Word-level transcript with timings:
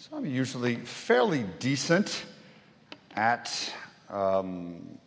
So 0.00 0.16
I'm 0.16 0.24
usually 0.24 0.76
fairly 0.76 1.44
decent 1.58 2.24
at 3.16 3.70
um, 4.08 4.98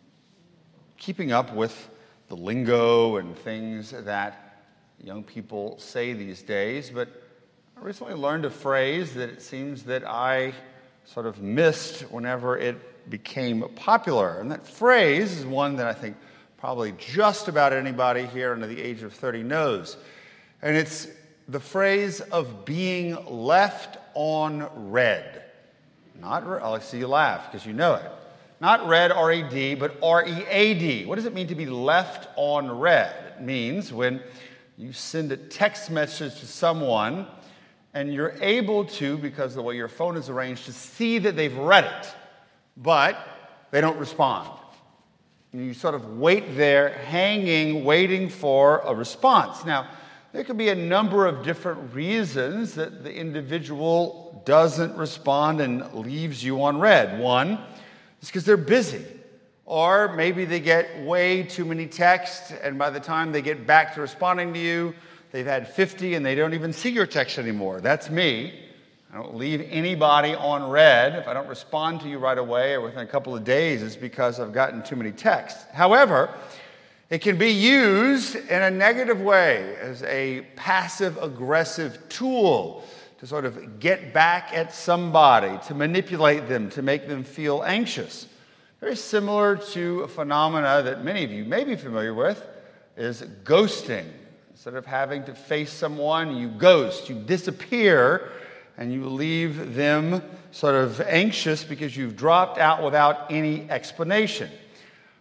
keeping 0.98 1.32
up 1.32 1.52
with 1.52 1.90
the 2.28 2.36
lingo 2.36 3.16
and 3.16 3.36
things 3.36 3.90
that 3.90 4.62
young 5.02 5.24
people 5.24 5.80
say 5.80 6.12
these 6.12 6.42
days, 6.42 6.90
but 6.90 7.08
I 7.76 7.80
recently 7.80 8.14
learned 8.14 8.44
a 8.44 8.50
phrase 8.50 9.14
that 9.14 9.30
it 9.30 9.42
seems 9.42 9.82
that 9.82 10.08
I 10.08 10.52
sort 11.06 11.26
of 11.26 11.42
missed 11.42 12.02
whenever 12.02 12.56
it 12.56 13.10
became 13.10 13.68
popular. 13.74 14.38
And 14.38 14.52
that 14.52 14.64
phrase 14.64 15.36
is 15.36 15.44
one 15.44 15.74
that 15.74 15.88
I 15.88 15.92
think 15.92 16.16
probably 16.56 16.94
just 16.98 17.48
about 17.48 17.72
anybody 17.72 18.26
here 18.26 18.52
under 18.52 18.68
the 18.68 18.80
age 18.80 19.02
of 19.02 19.12
30 19.12 19.42
knows. 19.42 19.96
And 20.62 20.76
it's 20.76 21.08
the 21.48 21.60
phrase 21.60 22.20
of 22.20 22.64
being 22.64 23.16
left 23.26 23.98
on 24.14 24.90
read. 24.90 25.42
Not, 26.20 26.44
oh, 26.44 26.58
I'll 26.62 26.80
see 26.80 26.98
you 26.98 27.08
laugh 27.08 27.50
because 27.50 27.66
you 27.66 27.72
know 27.72 27.94
it. 27.94 28.10
Not 28.60 28.88
red, 28.88 29.12
R 29.12 29.32
E 29.32 29.42
D, 29.50 29.74
but 29.74 29.96
R 30.02 30.26
E 30.26 30.44
A 30.48 30.74
D. 30.74 31.04
What 31.04 31.16
does 31.16 31.26
it 31.26 31.34
mean 31.34 31.48
to 31.48 31.54
be 31.54 31.66
left 31.66 32.28
on 32.36 32.78
read? 32.78 33.14
It 33.36 33.42
means 33.42 33.92
when 33.92 34.22
you 34.78 34.92
send 34.92 35.32
a 35.32 35.36
text 35.36 35.90
message 35.90 36.40
to 36.40 36.46
someone 36.46 37.26
and 37.92 38.12
you're 38.12 38.36
able 38.40 38.84
to, 38.84 39.18
because 39.18 39.52
of 39.52 39.56
the 39.56 39.62
way 39.62 39.76
your 39.76 39.88
phone 39.88 40.16
is 40.16 40.30
arranged, 40.30 40.64
to 40.66 40.72
see 40.72 41.18
that 41.18 41.36
they've 41.36 41.56
read 41.56 41.84
it, 41.84 42.14
but 42.76 43.18
they 43.70 43.80
don't 43.80 43.98
respond. 43.98 44.50
And 45.52 45.64
you 45.64 45.74
sort 45.74 45.94
of 45.94 46.18
wait 46.18 46.56
there, 46.56 46.90
hanging, 46.90 47.84
waiting 47.84 48.28
for 48.28 48.80
a 48.80 48.94
response. 48.94 49.64
Now, 49.64 49.88
there 50.34 50.42
could 50.42 50.58
be 50.58 50.68
a 50.68 50.74
number 50.74 51.26
of 51.26 51.44
different 51.44 51.94
reasons 51.94 52.74
that 52.74 53.04
the 53.04 53.14
individual 53.14 54.42
doesn't 54.44 54.96
respond 54.96 55.60
and 55.60 55.94
leaves 55.94 56.42
you 56.42 56.60
on 56.64 56.80
read. 56.80 57.20
One 57.20 57.52
is 58.20 58.30
because 58.30 58.44
they're 58.44 58.56
busy, 58.56 59.04
or 59.64 60.12
maybe 60.16 60.44
they 60.44 60.58
get 60.58 61.04
way 61.04 61.44
too 61.44 61.64
many 61.64 61.86
texts, 61.86 62.52
and 62.64 62.76
by 62.76 62.90
the 62.90 62.98
time 62.98 63.30
they 63.30 63.42
get 63.42 63.64
back 63.64 63.94
to 63.94 64.00
responding 64.00 64.52
to 64.54 64.58
you, 64.58 64.92
they've 65.30 65.46
had 65.46 65.68
50 65.68 66.16
and 66.16 66.26
they 66.26 66.34
don't 66.34 66.52
even 66.52 66.72
see 66.72 66.90
your 66.90 67.06
text 67.06 67.38
anymore. 67.38 67.80
That's 67.80 68.10
me. 68.10 68.58
I 69.12 69.16
don't 69.18 69.36
leave 69.36 69.64
anybody 69.70 70.34
on 70.34 70.68
read. 70.68 71.14
If 71.14 71.28
I 71.28 71.32
don't 71.34 71.46
respond 71.46 72.00
to 72.00 72.08
you 72.08 72.18
right 72.18 72.38
away 72.38 72.72
or 72.72 72.80
within 72.80 72.98
a 72.98 73.06
couple 73.06 73.36
of 73.36 73.44
days, 73.44 73.84
it's 73.84 73.94
because 73.94 74.40
I've 74.40 74.52
gotten 74.52 74.82
too 74.82 74.96
many 74.96 75.12
texts. 75.12 75.64
However, 75.72 76.34
it 77.10 77.18
can 77.18 77.36
be 77.36 77.50
used 77.50 78.34
in 78.34 78.62
a 78.62 78.70
negative 78.70 79.20
way 79.20 79.76
as 79.76 80.02
a 80.04 80.42
passive 80.56 81.16
aggressive 81.18 81.98
tool 82.08 82.84
to 83.18 83.26
sort 83.26 83.44
of 83.44 83.78
get 83.78 84.12
back 84.12 84.52
at 84.52 84.74
somebody, 84.74 85.58
to 85.66 85.74
manipulate 85.74 86.48
them, 86.48 86.70
to 86.70 86.82
make 86.82 87.06
them 87.06 87.22
feel 87.22 87.62
anxious. 87.64 88.26
Very 88.80 88.96
similar 88.96 89.56
to 89.56 90.00
a 90.00 90.08
phenomena 90.08 90.82
that 90.82 91.04
many 91.04 91.24
of 91.24 91.30
you 91.30 91.44
may 91.44 91.64
be 91.64 91.76
familiar 91.76 92.12
with 92.12 92.44
is 92.96 93.22
ghosting. 93.44 94.06
Instead 94.50 94.74
of 94.74 94.86
having 94.86 95.24
to 95.24 95.34
face 95.34 95.72
someone, 95.72 96.36
you 96.36 96.48
ghost, 96.48 97.08
you 97.08 97.14
disappear, 97.14 98.32
and 98.76 98.92
you 98.92 99.08
leave 99.08 99.74
them 99.74 100.22
sort 100.50 100.74
of 100.74 101.00
anxious 101.02 101.64
because 101.64 101.96
you've 101.96 102.16
dropped 102.16 102.58
out 102.58 102.82
without 102.82 103.30
any 103.30 103.68
explanation. 103.70 104.50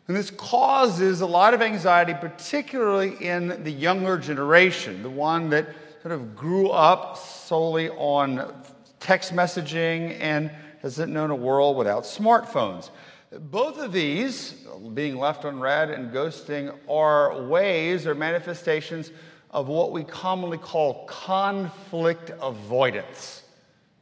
And 0.08 0.18
this 0.18 0.32
causes 0.32 1.22
a 1.22 1.26
lot 1.26 1.54
of 1.54 1.62
anxiety, 1.62 2.14
particularly 2.14 3.16
in 3.26 3.64
the 3.64 3.72
younger 3.72 4.18
generation, 4.18 5.02
the 5.02 5.10
one 5.10 5.50
that 5.52 5.68
sort 6.02 6.14
of 6.14 6.36
grew 6.36 6.70
up 6.70 7.18
solely 7.18 7.90
on 7.90 8.54
text 9.00 9.34
messaging 9.34 10.18
and 10.20 10.52
hasn't 10.82 11.12
known 11.12 11.32
a 11.32 11.36
world 11.36 11.78
without 11.78 12.04
smartphones. 12.04 12.90
Both 13.32 13.80
of 13.80 13.92
these, 13.92 14.54
being 14.94 15.18
left 15.18 15.46
on 15.46 15.60
read 15.60 15.90
and 15.90 16.12
ghosting, 16.12 16.76
are 16.90 17.44
ways 17.44 18.06
or 18.06 18.14
manifestations 18.14 19.12
of 19.52 19.68
what 19.68 19.92
we 19.92 20.04
commonly 20.04 20.58
call 20.58 21.06
conflict 21.06 22.32
avoidance. 22.42 23.44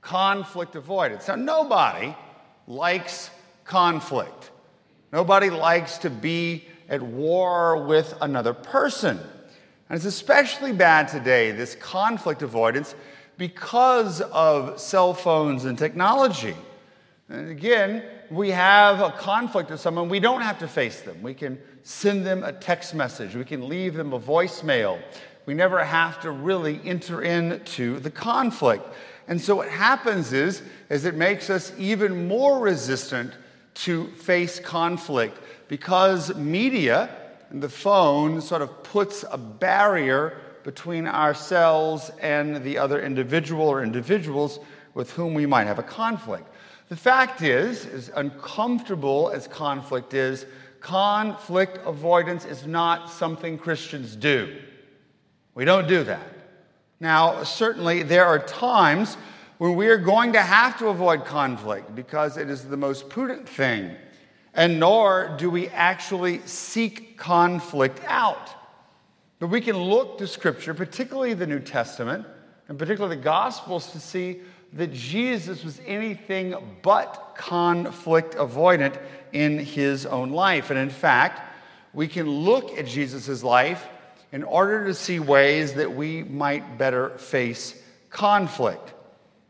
Conflict 0.02 0.76
avoidance. 0.76 1.28
Now, 1.28 1.36
nobody 1.36 2.16
likes 2.68 3.30
conflict. 3.66 4.51
Nobody 5.12 5.50
likes 5.50 5.98
to 6.00 6.10
be 6.10 6.66
at 6.88 7.02
war 7.02 7.86
with 7.86 8.14
another 8.22 8.54
person. 8.54 9.18
And 9.90 9.98
it's 9.98 10.06
especially 10.06 10.72
bad 10.72 11.08
today, 11.10 11.52
this 11.52 11.76
conflict 11.76 12.42
avoidance, 12.42 12.96
because 13.38 14.22
of 14.22 14.80
cell 14.80 15.14
phones 15.14 15.66
and 15.66 15.78
technology. 15.78 16.56
And 17.28 17.50
again, 17.50 18.04
we 18.30 18.52
have 18.52 19.02
a 19.02 19.12
conflict 19.12 19.70
with 19.70 19.80
someone, 19.80 20.08
we 20.08 20.20
don't 20.20 20.42
have 20.42 20.60
to 20.60 20.68
face 20.68 21.02
them. 21.02 21.22
We 21.22 21.34
can 21.34 21.60
send 21.84 22.26
them 22.26 22.44
a 22.44 22.54
text 22.54 22.94
message, 22.94 23.36
we 23.36 23.46
can 23.46 23.68
leave 23.68 23.96
them 23.96 24.14
a 24.14 24.20
voicemail. 24.20 25.02
We 25.46 25.54
never 25.56 25.84
have 25.84 26.22
to 26.22 26.32
really 26.32 26.80
enter 26.86 27.24
into 27.24 28.00
the 28.00 28.12
conflict. 28.12 28.86
And 29.28 29.42
so 29.42 29.56
what 29.56 29.70
happens 29.70 30.34
is, 30.34 30.62
is 30.90 31.06
it 31.06 31.16
makes 31.16 31.50
us 31.50 31.74
even 31.78 32.28
more 32.28 32.60
resistant 32.60 33.34
to 33.74 34.08
face 34.08 34.60
conflict 34.60 35.38
because 35.68 36.36
media 36.36 37.10
and 37.50 37.62
the 37.62 37.70
phone 37.70 38.42
sort 38.42 38.62
of 38.62 38.84
puts 38.84 39.24
a 39.30 39.38
barrier 39.38 40.40
between 40.64 41.08
ourselves 41.08 42.12
and 42.22 42.64
the 42.64 42.78
other 42.78 43.02
individual 43.02 43.68
or 43.68 43.84
individuals 43.84 44.60
with 44.94 45.12
whom 45.12 45.34
we 45.34 45.46
might 45.46 45.68
have 45.68 45.80
a 45.80 45.84
conflict. 45.84 46.48
The 46.90 46.96
fact 46.96 47.42
is, 47.42 47.86
as 47.86 48.12
uncomfortable 48.16 49.32
as 49.34 49.48
conflict 49.48 50.14
is, 50.14 50.46
conflict 50.82 51.80
avoidance 51.86 52.46
is 52.46 52.68
not 52.68 53.10
something 53.10 53.58
Christians 53.58 54.16
do. 54.16 54.58
We 55.56 55.66
don't 55.66 55.88
do 55.88 56.04
that. 56.04 56.28
Now, 57.00 57.44
certainly, 57.44 58.04
there 58.04 58.26
are 58.26 58.40
times 58.40 59.18
when 59.62 59.76
we 59.76 59.90
are 59.90 59.98
going 60.00 60.34
to 60.34 60.42
have 60.42 60.80
to 60.80 60.88
avoid 60.88 61.24
conflict 61.24 61.94
because 61.94 62.36
it 62.36 62.50
is 62.50 62.64
the 62.64 62.76
most 62.76 63.08
prudent 63.10 63.48
thing. 63.48 63.96
And 64.56 64.80
nor 64.80 65.36
do 65.38 65.52
we 65.52 65.68
actually 65.68 66.40
seek 66.48 67.16
conflict 67.16 68.02
out. 68.08 68.50
But 69.38 69.50
we 69.50 69.62
can 69.62 69.78
look 69.78 70.18
to 70.18 70.26
Scripture, 70.26 70.74
particularly 70.74 71.36
the 71.36 71.46
New 71.46 71.60
Testament, 71.60 72.26
and 72.70 72.80
particularly 72.80 73.18
the 73.18 73.22
Gospels, 73.22 73.92
to 73.92 74.00
see 74.00 74.42
that 74.74 74.92
Jesus 74.94 75.64
was 75.64 75.80
anything 75.86 76.56
but 76.82 77.36
conflict 77.38 78.34
avoidant 78.38 79.00
in 79.32 79.60
his 79.60 80.08
own 80.08 80.32
life. 80.32 80.72
And 80.72 80.80
in 80.80 80.90
fact, 80.90 81.40
we 81.94 82.08
can 82.08 82.28
look 82.28 82.80
at 82.80 82.88
Jesus' 82.88 83.44
life 83.44 83.88
in 84.32 84.42
order 84.42 84.88
to 84.88 84.96
see 84.96 85.20
ways 85.20 85.74
that 85.74 85.94
we 85.94 86.24
might 86.24 86.80
better 86.80 87.12
face 87.20 87.80
conflict. 88.10 88.96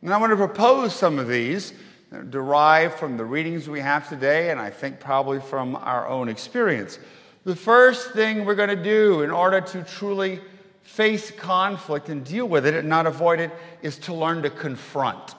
And 0.02 0.14
I 0.14 0.18
want 0.18 0.32
to 0.32 0.38
propose 0.38 0.96
some 0.96 1.20
of 1.20 1.28
these 1.28 1.74
derived 2.30 2.96
from 2.96 3.18
the 3.18 3.24
readings 3.26 3.70
we 3.70 3.80
have 3.80 4.10
today, 4.10 4.50
and 4.50 4.60
I 4.60 4.70
think 4.70 5.00
probably 5.00 5.40
from 5.40 5.76
our 5.76 6.08
own 6.08 6.28
experience. 6.28 7.00
The 7.46 7.56
first 7.56 8.12
thing 8.12 8.44
we're 8.44 8.56
going 8.56 8.76
to 8.76 8.84
do 8.84 9.22
in 9.22 9.32
order 9.32 9.62
to 9.62 9.84
truly 9.84 10.42
face 10.82 11.32
conflict 11.32 12.10
and 12.10 12.26
deal 12.26 12.48
with 12.48 12.66
it 12.66 12.74
and 12.74 12.90
not 12.90 13.06
avoid 13.06 13.40
it 13.40 13.52
is 13.82 13.98
to 14.00 14.14
learn 14.14 14.42
to 14.44 14.50
confront. 14.50 15.36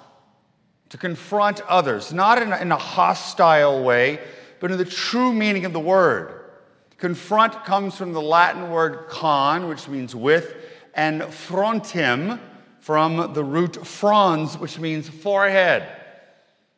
To 0.90 0.98
confront 0.98 1.60
others, 1.62 2.12
not 2.12 2.40
in 2.40 2.52
a, 2.52 2.58
in 2.58 2.72
a 2.72 2.78
hostile 2.78 3.82
way, 3.82 4.20
but 4.60 4.70
in 4.70 4.78
the 4.78 4.84
true 4.84 5.32
meaning 5.32 5.64
of 5.64 5.72
the 5.72 5.80
word. 5.80 6.50
Confront 6.98 7.64
comes 7.64 7.96
from 7.96 8.12
the 8.12 8.22
Latin 8.22 8.70
word 8.70 9.08
con, 9.08 9.68
which 9.68 9.88
means 9.88 10.14
with, 10.14 10.54
and 10.94 11.22
frontem, 11.22 12.38
from 12.82 13.32
the 13.32 13.44
root 13.44 13.74
frons, 13.74 14.58
which 14.58 14.76
means 14.76 15.08
forehead. 15.08 15.86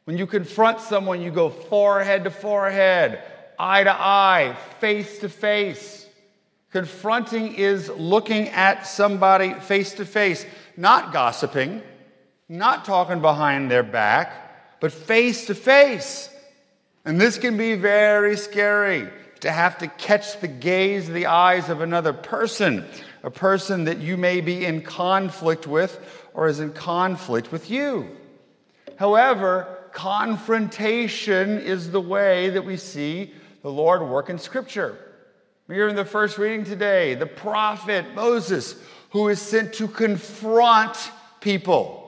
When 0.04 0.18
you 0.18 0.26
confront 0.26 0.80
someone, 0.80 1.22
you 1.22 1.30
go 1.30 1.48
forehead 1.48 2.24
to 2.24 2.30
forehead, 2.30 3.22
eye 3.58 3.84
to 3.84 3.92
eye, 3.92 4.54
face 4.80 5.20
to 5.20 5.30
face. 5.30 6.06
Confronting 6.70 7.54
is 7.54 7.88
looking 7.88 8.50
at 8.50 8.86
somebody 8.86 9.54
face 9.54 9.94
to 9.94 10.04
face, 10.04 10.44
not 10.76 11.10
gossiping, 11.10 11.82
not 12.50 12.84
talking 12.84 13.22
behind 13.22 13.70
their 13.70 13.82
back, 13.82 14.80
but 14.80 14.92
face 14.92 15.46
to 15.46 15.54
face. 15.54 16.28
And 17.06 17.18
this 17.18 17.38
can 17.38 17.56
be 17.56 17.76
very 17.76 18.36
scary 18.36 19.08
to 19.40 19.50
have 19.50 19.78
to 19.78 19.88
catch 19.88 20.38
the 20.40 20.48
gaze, 20.48 21.08
the 21.08 21.26
eyes 21.26 21.70
of 21.70 21.80
another 21.80 22.12
person 22.12 22.84
a 23.24 23.30
person 23.30 23.84
that 23.84 23.98
you 23.98 24.18
may 24.18 24.42
be 24.42 24.66
in 24.66 24.82
conflict 24.82 25.66
with 25.66 25.98
or 26.34 26.46
is 26.46 26.60
in 26.60 26.72
conflict 26.72 27.50
with 27.50 27.70
you. 27.70 28.06
However, 28.96 29.78
confrontation 29.92 31.58
is 31.58 31.90
the 31.90 32.00
way 32.00 32.50
that 32.50 32.64
we 32.64 32.76
see 32.76 33.32
the 33.62 33.72
Lord 33.72 34.02
work 34.02 34.28
in 34.28 34.38
Scripture. 34.38 34.98
Here 35.66 35.88
in 35.88 35.96
the 35.96 36.04
first 36.04 36.36
reading 36.36 36.64
today, 36.64 37.14
the 37.14 37.24
prophet 37.24 38.04
Moses, 38.14 38.76
who 39.10 39.28
is 39.28 39.40
sent 39.40 39.72
to 39.74 39.88
confront 39.88 41.10
people. 41.40 42.02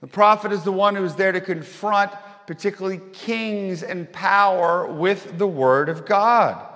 The 0.00 0.08
prophet 0.08 0.50
is 0.50 0.64
the 0.64 0.72
one 0.72 0.96
who 0.96 1.04
is 1.04 1.14
there 1.14 1.30
to 1.30 1.40
confront, 1.40 2.10
particularly 2.48 3.00
kings 3.12 3.84
and 3.84 4.12
power, 4.12 4.92
with 4.92 5.38
the 5.38 5.46
word 5.46 5.88
of 5.88 6.06
God. 6.06 6.66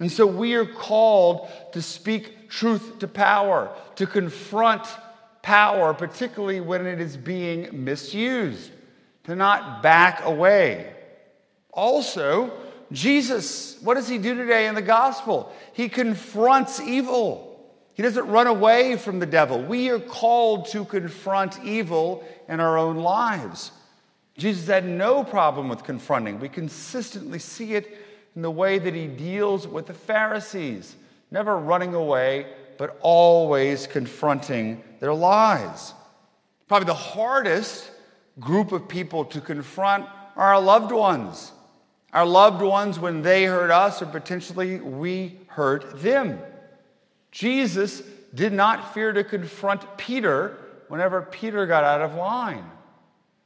And 0.00 0.12
so 0.12 0.26
we 0.26 0.52
are 0.54 0.66
called 0.66 1.48
to 1.72 1.80
speak 1.80 2.35
truth 2.48 2.98
to 3.00 3.08
power, 3.08 3.70
to 3.96 4.06
confront 4.06 4.86
power, 5.42 5.94
particularly 5.94 6.60
when 6.60 6.86
it 6.86 7.00
is 7.00 7.16
being 7.16 7.84
misused, 7.84 8.70
to 9.24 9.36
not 9.36 9.82
back 9.82 10.24
away. 10.24 10.92
Also, 11.72 12.52
Jesus, 12.92 13.80
what 13.82 13.94
does 13.94 14.08
he 14.08 14.18
do 14.18 14.34
today 14.34 14.66
in 14.66 14.74
the 14.74 14.82
gospel? 14.82 15.52
He 15.72 15.88
confronts 15.88 16.80
evil. 16.80 17.46
He 17.94 18.02
doesn't 18.02 18.26
run 18.28 18.46
away 18.46 18.96
from 18.96 19.18
the 19.18 19.26
devil. 19.26 19.60
We 19.60 19.90
are 19.90 19.98
called 19.98 20.66
to 20.68 20.84
confront 20.84 21.62
evil 21.64 22.24
in 22.48 22.60
our 22.60 22.76
own 22.76 22.96
lives. 22.96 23.72
Jesus 24.36 24.66
had 24.66 24.84
no 24.84 25.24
problem 25.24 25.68
with 25.68 25.82
confronting. 25.82 26.38
We 26.38 26.48
consistently 26.48 27.38
see 27.38 27.74
it 27.74 27.98
in 28.34 28.42
the 28.42 28.50
way 28.50 28.78
that 28.78 28.94
he 28.94 29.06
deals 29.06 29.66
with 29.66 29.86
the 29.86 29.94
Pharisees, 29.94 30.94
never 31.30 31.56
running 31.56 31.94
away, 31.94 32.46
but 32.78 32.98
always 33.00 33.86
confronting 33.86 34.82
their 35.00 35.14
lies. 35.14 35.94
Probably 36.68 36.86
the 36.86 36.94
hardest 36.94 37.90
group 38.38 38.72
of 38.72 38.88
people 38.88 39.24
to 39.26 39.40
confront 39.40 40.06
are 40.36 40.54
our 40.54 40.60
loved 40.60 40.92
ones. 40.92 41.52
Our 42.12 42.26
loved 42.26 42.62
ones 42.62 42.98
when 42.98 43.22
they 43.22 43.44
hurt 43.44 43.70
us, 43.70 44.00
or 44.02 44.06
potentially 44.06 44.80
we 44.80 45.38
hurt 45.48 46.00
them. 46.00 46.38
Jesus 47.30 48.02
did 48.34 48.52
not 48.52 48.94
fear 48.94 49.12
to 49.12 49.24
confront 49.24 49.96
Peter 49.96 50.56
whenever 50.88 51.22
Peter 51.22 51.66
got 51.66 51.84
out 51.84 52.00
of 52.00 52.14
line. 52.14 52.64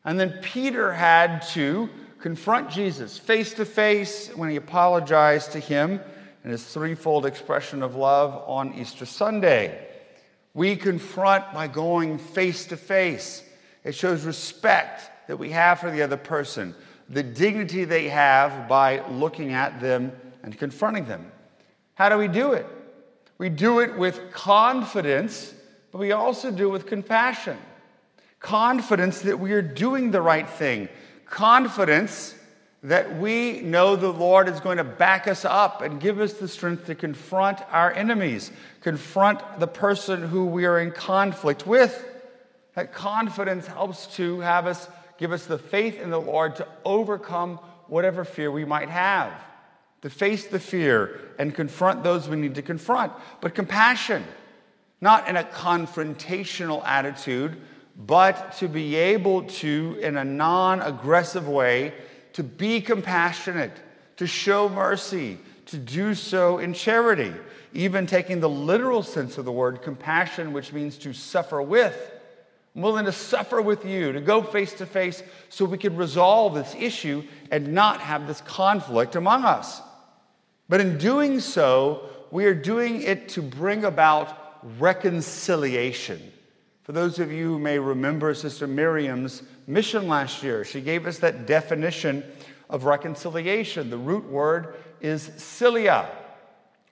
And 0.05 0.19
then 0.19 0.39
Peter 0.43 0.93
had 0.93 1.43
to 1.49 1.89
confront 2.21 2.71
Jesus 2.71 3.19
face 3.19 3.55
to 3.55 3.65
face 3.65 4.29
when 4.35 4.51
he 4.51 4.57
apologized 4.57 5.53
to 5.53 5.59
him 5.59 6.01
in 6.45 6.51
his 6.51 6.65
threefold 6.65 7.27
expression 7.27 7.83
of 7.83 7.97
love 7.97 8.43
on 8.47 8.75
Easter 8.75 9.07
Sunday. 9.07 9.87
We 10.55 10.77
confront 10.77 11.53
by 11.53 11.69
going 11.69 12.19
face 12.19 12.67
to 12.67 12.77
face. 12.77 13.45
It 13.85 13.95
shows 13.95 14.25
respect 14.25 15.29
that 15.29 15.37
we 15.39 15.51
have 15.51 15.81
for 15.81 15.91
the 15.91 16.03
other 16.03 16.17
person, 16.17 16.75
the 17.09 17.23
dignity 17.23 17.85
they 17.85 18.09
have 18.09 18.69
by 18.69 19.07
looking 19.09 19.53
at 19.53 19.81
them 19.81 20.13
and 20.43 20.59
confronting 20.59 21.05
them. 21.05 21.31
How 21.95 22.09
do 22.09 22.17
we 22.17 22.29
do 22.29 22.53
it? 22.53 22.67
We 23.39 23.49
do 23.49 23.81
it 23.81 23.97
with 23.97 24.33
confidence, 24.33 25.55
but 25.93 25.99
we 25.99 26.13
also 26.13 26.51
do 26.51 26.69
it 26.69 26.73
with 26.73 26.87
compassion. 26.87 27.59
Confidence 28.39 29.21
that 29.23 29.39
we 29.39 29.53
are 29.53 29.63
doing 29.63 30.11
the 30.11 30.23
right 30.23 30.49
thing, 30.49 30.89
confidence 31.27 32.35
that 32.83 33.19
we 33.19 33.61
know 33.61 33.95
the 33.95 34.13
Lord 34.13 34.49
is 34.49 34.61
going 34.61 34.79
to 34.79 34.85
back 34.85 35.29
us 35.29 35.45
up 35.45 35.83
and 35.83 36.01
give 36.01 36.19
us 36.19 36.35
the 36.35 36.49
strength 36.49 36.87
to 36.87 36.95
confront 36.95 37.61
our 37.71 37.93
enemies, 37.93 38.51
confront 38.81 39.61
the 39.61 39.67
person 39.67 40.23
who 40.23 40.47
we 40.47 40.65
are 40.65 40.79
in 40.79 40.91
conflict 40.91 41.67
with. 41.67 42.07
That 42.75 42.95
confidence 42.95 43.67
helps 43.67 44.07
to 44.17 44.41
have 44.41 44.67
us 44.67 44.89
give 45.19 45.33
us 45.33 45.45
the 45.45 45.59
faith 45.59 46.01
in 46.01 46.09
the 46.09 46.21
Lord 46.21 46.57
to 46.57 46.67
overcome 46.85 47.59
whatever 47.89 48.25
fear 48.25 48.51
we 48.51 48.65
might 48.65 48.89
have, 48.89 49.33
to 50.01 50.09
face 50.09 50.47
the 50.47 50.61
fear 50.61 51.21
and 51.39 51.55
confront 51.55 52.03
those 52.03 52.27
we 52.27 52.37
need 52.37 52.55
to 52.55 52.63
confront. 52.63 53.13
But 53.43 53.55
compassion, 53.55 54.25
not 55.03 55.29
in 55.29 55.37
a 55.37 55.45
confrontational 55.45 56.83
attitude, 56.87 57.61
but 57.99 58.53
to 58.59 58.69
be 58.69 58.95
able 58.97 59.43
to, 59.43 59.99
in 60.01 60.17
a 60.17 60.25
non 60.25 60.81
aggressive 60.81 61.47
way, 61.47 61.93
to 62.35 62.43
be 62.43 62.81
compassionate, 62.81 63.73
to 64.17 64.27
show 64.27 64.69
mercy, 64.69 65.39
to 65.67 65.77
do 65.79 66.15
so 66.15 66.59
in 66.59 66.75
charity, 66.75 67.33
even 67.73 68.07
taking 68.07 68.41
the 68.41 68.49
literal 68.49 69.03
sense 69.03 69.39
of 69.39 69.45
the 69.45 69.53
word 69.53 69.83
compassion, 69.83 70.53
which 70.53 70.73
means 70.73 70.97
to 70.99 71.13
suffer 71.13 71.63
with. 71.63 72.13
I'm 72.75 72.83
willing 72.83 73.05
to 73.07 73.13
suffer 73.13 73.61
with 73.61 73.85
you, 73.85 74.13
to 74.13 74.21
go 74.21 74.43
face 74.43 74.75
to 74.75 74.87
face 74.87 75.23
so 75.49 75.65
we 75.65 75.79
can 75.79 75.97
resolve 75.97 76.55
this 76.55 76.75
issue 76.79 77.25
and 77.51 77.75
not 77.75 78.01
have 78.01 78.27
this 78.27 78.41
conflict 78.43 79.17
among 79.17 79.45
us. 79.45 79.81
But 80.69 80.81
in 80.81 80.99
doing 80.99 81.41
so, 81.41 82.09
we 82.31 82.45
are 82.45 82.55
doing 82.55 83.03
it 83.03 83.31
to 83.31 83.43
bring 83.43 83.85
about 83.85 84.37
reconciliation. 84.79 86.21
For 86.83 86.93
those 86.93 87.19
of 87.19 87.31
you 87.31 87.45
who 87.45 87.59
may 87.59 87.79
remember 87.79 88.33
Sister 88.35 88.67
Miriam's 88.67 89.43
mission 89.67 90.09
last 90.09 90.43
year, 90.43 90.65
she 90.65 90.81
gave 90.81 91.07
us 91.07 91.19
that 91.19 91.47
definition 91.47 92.25
of 92.69 92.85
reconciliation. 92.85 93.91
The 93.91 93.99
root 93.99 94.25
word 94.25 94.77
is 95.01 95.31
cilia, 95.37 96.09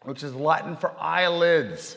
which 0.03 0.23
is 0.23 0.35
Latin 0.35 0.77
for 0.77 0.93
eyelids. 0.99 1.97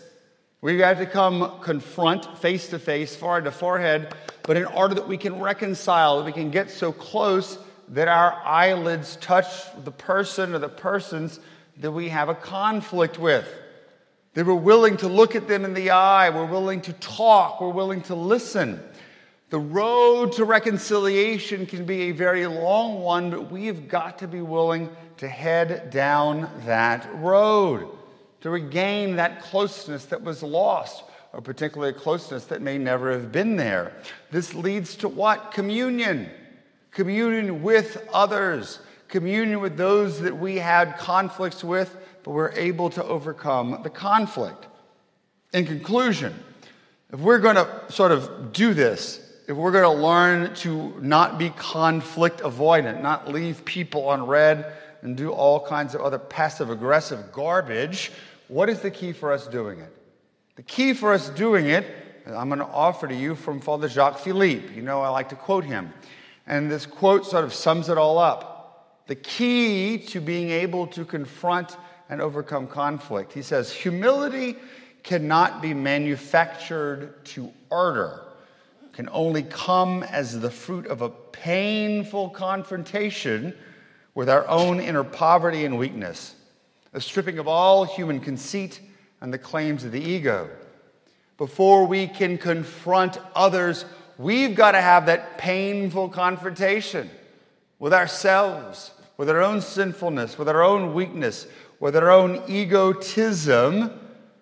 We 0.62 0.80
have 0.80 1.00
to 1.00 1.06
come 1.06 1.60
confront 1.62 2.38
face 2.38 2.70
to 2.70 2.80
face, 2.80 3.16
forehead 3.16 3.46
to 3.46 3.52
forehead, 3.52 4.14
but 4.44 4.58
in 4.58 4.66
order 4.66 4.96
that 4.96 5.08
we 5.08 5.18
can 5.18 5.40
reconcile, 5.40 6.20
that 6.20 6.26
we 6.26 6.32
can 6.32 6.52
get 6.52 6.70
so 6.70 6.92
close 6.92 7.58
that 7.90 8.08
our 8.08 8.34
eyelids 8.46 9.18
touch 9.18 9.48
the 9.84 9.92
person 9.92 10.54
or 10.54 10.60
the 10.60 10.70
persons 10.70 11.40
that 11.78 11.92
we 11.92 12.10
have 12.10 12.30
a 12.30 12.36
conflict 12.36 13.20
with. 13.20 13.48
They 14.34 14.44
were 14.44 14.56
willing 14.56 14.98
to 14.98 15.08
look 15.08 15.36
at 15.36 15.48
them 15.48 15.66
in 15.66 15.74
the 15.74 15.92
eye. 15.92 16.30
We're 16.30 16.46
willing 16.46 16.82
to 16.82 16.94
talk. 16.94 17.60
We're 17.60 17.70
willing 17.70 18.02
to 18.04 18.16
listen. 18.16 18.82
The 19.50 19.60
road 19.60 20.32
to 20.34 20.46
reconciliation 20.46 21.66
can 21.66 21.86
be 21.86 22.04
a 22.04 22.12
very 22.12 22.48
long 22.48 23.02
one, 23.02 23.30
but 23.30 23.52
we've 23.52 23.90
got 23.90 24.20
to 24.20 24.28
be 24.28 24.42
willing 24.42 24.90
to 25.18 25.28
head 25.28 25.90
down 25.90 26.50
that 26.66 27.10
road 27.16 27.90
to 28.40 28.50
regain 28.50 29.18
that 29.18 29.42
closeness 29.42 30.06
that 30.06 30.22
was 30.22 30.42
lost, 30.42 31.04
or 31.34 31.42
particularly 31.42 31.92
a 31.92 32.00
closeness 32.00 32.46
that 32.46 32.62
may 32.62 32.78
never 32.78 33.12
have 33.12 33.32
been 33.32 33.58
there. 33.58 33.94
This 34.32 34.54
leads 34.54 34.96
to 34.98 35.10
what? 35.10 35.52
Communion. 35.52 36.30
Communion 36.92 37.62
with 37.62 38.08
others, 38.14 38.80
communion 39.08 39.60
with 39.62 39.78
those 39.78 40.20
that 40.22 40.38
we 40.38 40.58
had 40.58 40.98
conflicts 40.98 41.64
with 41.64 41.98
but 42.24 42.32
we're 42.32 42.52
able 42.52 42.90
to 42.92 43.04
overcome 43.04 43.80
the 43.84 43.90
conflict. 43.90 44.68
In 45.54 45.66
conclusion, 45.66 46.34
if 47.12 47.20
we're 47.20 47.40
going 47.40 47.56
to 47.56 47.68
sort 47.90 48.12
of 48.12 48.54
do 48.54 48.74
this, 48.74 49.20
if 49.48 49.58
we're 49.58 49.72
going 49.72 49.96
to 49.98 50.04
learn 50.04 50.54
to 50.56 50.94
not 51.02 51.38
be 51.38 51.50
conflict 51.50 52.42
avoidant, 52.42 53.02
not 53.02 53.28
leave 53.28 53.66
people 53.66 54.08
on 54.08 54.26
read 54.26 54.74
and 55.02 55.18
do 55.18 55.32
all 55.32 55.60
kinds 55.66 55.94
of 55.94 56.02
other 56.02 56.20
passive 56.20 56.70
aggressive 56.70 57.32
garbage, 57.32 58.12
what 58.48 58.70
is 58.70 58.80
the 58.82 58.92
key 58.92 59.12
for 59.12 59.32
us 59.32 59.48
doing 59.48 59.80
it? 59.80 59.94
The 60.56 60.64
key 60.64 60.94
for 60.94 61.12
us 61.14 61.30
doing 61.30 61.68
it, 61.68 61.86
I'm 62.28 62.50
going 62.50 62.60
to 62.60 62.66
offer 62.66 63.08
to 63.08 63.16
you 63.16 63.36
from 63.36 63.60
Father 63.60 63.90
Jacques 63.90 64.20
Philippe. 64.20 64.74
You 64.76 64.82
know, 64.82 65.02
I 65.02 65.10
like 65.10 65.30
to 65.30 65.36
quote 65.36 65.64
him. 65.64 65.92
And 66.46 66.70
this 66.70 66.86
quote 66.86 67.26
sort 67.26 67.44
of 67.44 67.54
sums 67.54 67.90
it 67.90 67.98
all 67.98 68.20
up. 68.20 69.04
The 69.08 69.16
key 69.16 69.98
to 70.10 70.22
being 70.22 70.50
able 70.52 70.88
to 70.88 71.04
confront 71.04 71.76
and 72.12 72.22
overcome 72.22 72.68
conflict. 72.68 73.32
He 73.34 73.42
says, 73.42 73.72
Humility 73.72 74.58
cannot 75.02 75.62
be 75.62 75.74
manufactured 75.74 77.26
to 77.26 77.52
ardor, 77.72 78.22
can 78.94 79.10
only 79.12 79.44
come 79.44 80.04
as 80.04 80.40
the 80.40 80.52
fruit 80.52 80.86
of 80.86 81.02
a 81.02 81.10
painful 81.10 82.30
confrontation 82.30 83.56
with 84.14 84.30
our 84.30 84.46
own 84.50 84.82
inner 84.82 85.06
poverty 85.06 85.64
and 85.64 85.80
weakness, 85.80 86.36
a 86.94 87.00
stripping 87.00 87.40
of 87.40 87.48
all 87.48 87.86
human 87.86 88.20
conceit 88.20 88.82
and 89.22 89.34
the 89.34 89.40
claims 89.40 89.86
of 89.86 89.94
the 89.94 90.02
ego. 90.02 90.50
Before 91.38 91.88
we 91.88 92.08
can 92.08 92.38
confront 92.38 93.18
others, 93.34 93.86
we've 94.18 94.54
got 94.54 94.74
to 94.74 94.82
have 94.82 95.06
that 95.06 95.38
painful 95.38 96.10
confrontation 96.10 97.10
with 97.80 97.94
ourselves, 97.94 98.92
with 99.16 99.30
our 99.30 99.42
own 99.42 99.62
sinfulness, 99.62 100.38
with 100.38 100.50
our 100.50 100.62
own 100.62 100.94
weakness, 100.94 101.48
with 101.82 101.96
our 101.98 102.12
own 102.12 102.44
egotism 102.48 103.92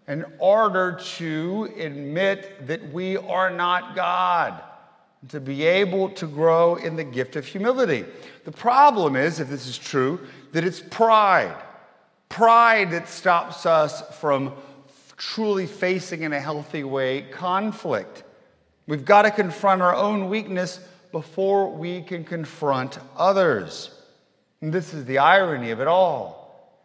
in 0.07 0.25
order 0.39 0.99
to 1.17 1.73
admit 1.77 2.67
that 2.67 2.91
we 2.91 3.15
are 3.15 3.49
not 3.49 3.95
God, 3.95 4.61
to 5.29 5.39
be 5.39 5.63
able 5.63 6.09
to 6.09 6.27
grow 6.27 6.75
in 6.75 6.97
the 6.97 7.03
gift 7.03 7.37
of 7.37 7.45
humility. 7.45 8.03
The 8.43 8.51
problem 8.51 9.15
is, 9.15 9.39
if 9.39 9.47
this 9.47 9.67
is 9.67 9.77
true, 9.77 10.19
that 10.51 10.65
it's 10.65 10.81
pride. 10.81 11.55
Pride 12.27 12.91
that 12.91 13.07
stops 13.07 13.65
us 13.65 14.01
from 14.19 14.53
truly 15.15 15.65
facing 15.65 16.23
in 16.23 16.33
a 16.33 16.39
healthy 16.39 16.83
way 16.83 17.21
conflict. 17.31 18.23
We've 18.85 19.05
got 19.05 19.21
to 19.21 19.31
confront 19.31 19.81
our 19.81 19.95
own 19.95 20.29
weakness 20.29 20.81
before 21.13 21.71
we 21.71 22.01
can 22.01 22.25
confront 22.25 22.99
others. 23.15 23.91
And 24.61 24.73
this 24.73 24.93
is 24.93 25.05
the 25.05 25.19
irony 25.19 25.71
of 25.71 25.79
it 25.79 25.87
all 25.87 26.38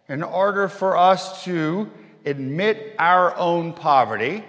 in 0.08 0.22
order 0.22 0.68
for 0.68 0.96
us 0.96 1.44
to 1.44 1.90
admit 2.24 2.94
our 2.98 3.36
own 3.36 3.72
poverty, 3.72 4.44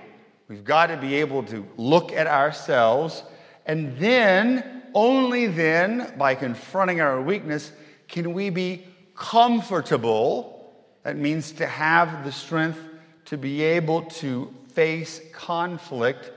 we've 0.48 0.64
got 0.64 0.88
to 0.88 0.98
be 0.98 1.16
able 1.16 1.44
to 1.44 1.66
look 1.78 2.12
at 2.12 2.28
ourselves 2.28 3.24
And 3.66 3.98
then, 3.98 4.84
only 4.94 5.48
then, 5.48 6.14
by 6.18 6.36
confronting 6.36 7.02
our 7.02 7.22
weakness, 7.22 7.72
can 8.08 8.34
we 8.34 8.50
be 8.50 8.86
comfortable. 9.16 10.74
That 11.04 11.18
means 11.18 11.52
to 11.54 11.66
have 11.66 12.24
the 12.24 12.32
strength 12.32 12.80
to 13.26 13.38
be 13.38 13.64
able 13.64 14.04
to 14.04 14.54
face 14.74 15.20
conflict, 15.34 16.32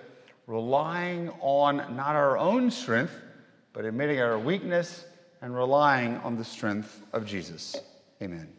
relying 0.47 1.31
on 1.41 1.77
not 1.97 2.17
our 2.17 2.39
own 2.39 2.71
strength, 2.71 3.13
but 3.73 3.85
admitting 3.85 4.21
our 4.21 4.39
weakness 4.39 5.05
and 5.43 5.55
relying 5.55 6.17
on 6.19 6.37
the 6.37 6.45
strength 6.45 7.03
of 7.13 7.27
Jesus. 7.27 7.77
Amen. 8.23 8.58